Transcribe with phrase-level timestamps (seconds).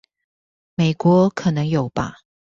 [0.77, 2.17] 美國可能有吧